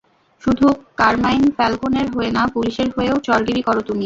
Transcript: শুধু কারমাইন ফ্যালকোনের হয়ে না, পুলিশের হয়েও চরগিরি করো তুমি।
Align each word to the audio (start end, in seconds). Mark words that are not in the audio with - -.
শুধু 0.41 0.67
কারমাইন 0.97 1.43
ফ্যালকোনের 1.57 2.07
হয়ে 2.15 2.31
না, 2.31 2.43
পুলিশের 2.53 2.89
হয়েও 2.95 3.17
চরগিরি 3.19 3.61
করো 3.61 3.81
তুমি। 3.81 3.99